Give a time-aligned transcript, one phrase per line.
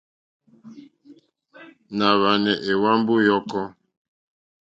[1.97, 3.61] Nà hwànè èhwambo yɔ̀kɔ.